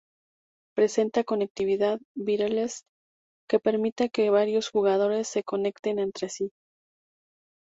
Presenta 0.75 1.23
conectividad 1.23 1.99
"wireless" 2.15 2.85
que 3.47 3.59
permite 3.59 4.09
que 4.09 4.31
varios 4.31 4.67
jugadores 4.71 5.27
se 5.27 5.43
conecten 5.43 5.99
entre 5.99 6.27
sí. 6.27 6.49